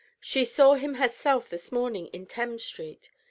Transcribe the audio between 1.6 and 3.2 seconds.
morning in Thames Street.